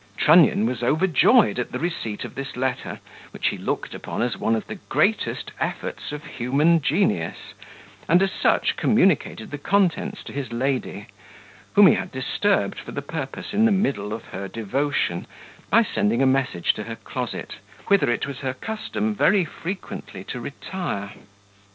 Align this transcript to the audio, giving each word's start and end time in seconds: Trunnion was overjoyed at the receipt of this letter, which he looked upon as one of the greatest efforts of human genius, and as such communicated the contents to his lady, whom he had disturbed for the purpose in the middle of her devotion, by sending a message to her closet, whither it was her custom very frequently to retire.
Trunnion 0.17 0.65
was 0.65 0.81
overjoyed 0.81 1.59
at 1.59 1.71
the 1.71 1.77
receipt 1.77 2.25
of 2.25 2.33
this 2.33 2.57
letter, 2.57 2.99
which 3.29 3.49
he 3.49 3.57
looked 3.59 3.93
upon 3.93 4.23
as 4.23 4.35
one 4.35 4.55
of 4.55 4.65
the 4.65 4.79
greatest 4.89 5.51
efforts 5.59 6.11
of 6.11 6.25
human 6.25 6.81
genius, 6.81 7.53
and 8.09 8.23
as 8.23 8.31
such 8.31 8.77
communicated 8.77 9.51
the 9.51 9.59
contents 9.59 10.23
to 10.23 10.33
his 10.33 10.51
lady, 10.51 11.05
whom 11.75 11.85
he 11.85 11.93
had 11.93 12.11
disturbed 12.11 12.79
for 12.79 12.91
the 12.93 13.03
purpose 13.03 13.53
in 13.53 13.65
the 13.65 13.71
middle 13.71 14.11
of 14.11 14.25
her 14.29 14.47
devotion, 14.47 15.27
by 15.69 15.83
sending 15.83 16.23
a 16.23 16.25
message 16.25 16.73
to 16.73 16.85
her 16.85 16.95
closet, 16.95 17.57
whither 17.85 18.09
it 18.09 18.25
was 18.25 18.39
her 18.39 18.55
custom 18.55 19.13
very 19.13 19.45
frequently 19.45 20.23
to 20.23 20.39
retire. 20.41 21.11